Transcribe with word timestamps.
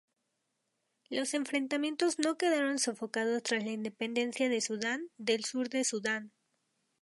Los 1.11 1.35
enfrentamientos 1.35 2.17
no 2.17 2.35
quedaron 2.35 2.79
sofocados 2.79 3.43
tras 3.43 3.63
la 3.63 3.69
independencia 3.69 4.49
de 4.49 4.59
Sudán 4.59 5.11
del 5.19 5.45
Sur 5.45 5.69
de 5.69 5.83
Sudán. 5.83 6.31